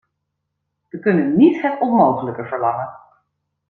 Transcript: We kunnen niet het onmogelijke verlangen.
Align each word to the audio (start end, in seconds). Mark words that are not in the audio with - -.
We 0.89 0.99
kunnen 0.99 1.35
niet 1.35 1.61
het 1.61 1.79
onmogelijke 1.79 2.45
verlangen. 2.45 2.93